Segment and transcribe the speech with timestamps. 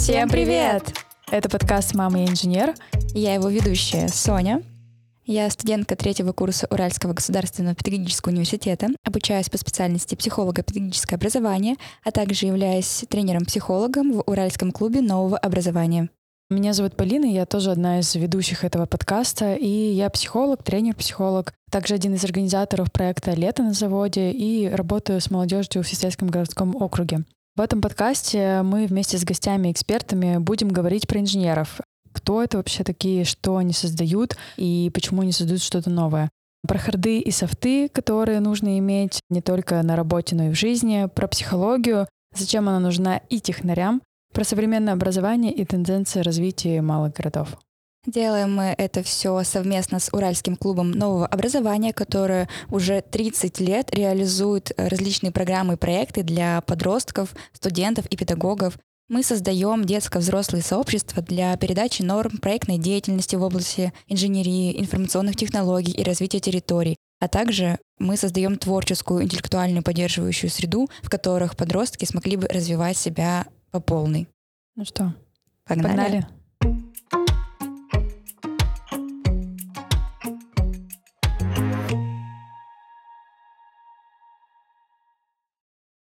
[0.00, 0.94] Всем привет!
[1.30, 2.74] Это подкаст «Мама и инженер».
[3.12, 4.62] Я его ведущая Соня.
[5.26, 12.46] Я студентка третьего курса Уральского государственного педагогического университета, обучаюсь по специальности психолого-педагогическое образование, а также
[12.46, 16.08] являюсь тренером-психологом в Уральском клубе нового образования.
[16.48, 21.94] Меня зовут Полина, я тоже одна из ведущих этого подкаста, и я психолог, тренер-психолог, также
[21.94, 27.24] один из организаторов проекта «Лето на заводе» и работаю с молодежью в Сестрельском городском округе.
[27.60, 31.82] В этом подкасте мы вместе с гостями и экспертами будем говорить про инженеров.
[32.10, 36.30] Кто это вообще такие, что они создают и почему они создают что-то новое.
[36.66, 41.06] Про харды и софты, которые нужно иметь не только на работе, но и в жизни,
[41.14, 44.00] про психологию, зачем она нужна и технарям,
[44.32, 47.58] про современное образование и тенденции развития малых городов.
[48.06, 54.72] Делаем мы это все совместно с Уральским клубом нового образования, которое уже 30 лет реализует
[54.78, 58.78] различные программы и проекты для подростков, студентов и педагогов.
[59.10, 66.02] Мы создаем детско-взрослые сообщества для передачи норм проектной деятельности в области инженерии, информационных технологий и
[66.02, 72.48] развития территорий, а также мы создаем творческую, интеллектуальную поддерживающую среду, в которых подростки смогли бы
[72.48, 74.26] развивать себя по полной.
[74.74, 75.14] Ну что,
[75.66, 75.96] погнали?
[75.96, 76.39] погнали.